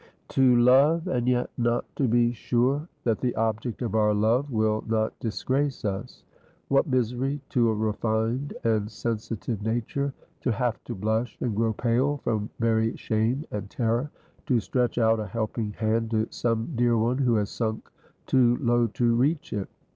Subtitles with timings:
[0.29, 4.83] To love, and yet not to be sure that the object of our love will
[4.87, 6.23] not disgrace us.
[6.69, 12.17] What misery to a refined and sensitive nature, to have to blush and grow pale
[12.23, 14.09] from very shame and terror;
[14.47, 17.87] to stretch out a helping hand to some dear one who has sunk
[18.25, 19.69] too low to reach it.